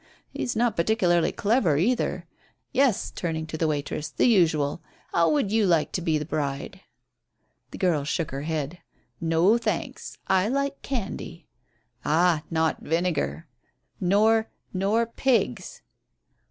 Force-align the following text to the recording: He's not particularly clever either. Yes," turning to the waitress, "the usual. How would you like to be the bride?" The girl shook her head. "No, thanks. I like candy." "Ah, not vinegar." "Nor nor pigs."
He's 0.31 0.55
not 0.55 0.75
particularly 0.75 1.31
clever 1.31 1.77
either. 1.77 2.25
Yes," 2.71 3.11
turning 3.11 3.45
to 3.45 3.55
the 3.55 3.67
waitress, 3.67 4.09
"the 4.09 4.25
usual. 4.25 4.81
How 5.13 5.29
would 5.29 5.51
you 5.51 5.67
like 5.67 5.91
to 5.91 6.01
be 6.01 6.17
the 6.17 6.25
bride?" 6.25 6.81
The 7.69 7.77
girl 7.77 8.03
shook 8.03 8.31
her 8.31 8.41
head. 8.41 8.79
"No, 9.21 9.59
thanks. 9.59 10.17
I 10.25 10.47
like 10.49 10.81
candy." 10.81 11.45
"Ah, 12.03 12.41
not 12.49 12.81
vinegar." 12.81 13.47
"Nor 13.99 14.49
nor 14.73 15.05
pigs." 15.05 15.83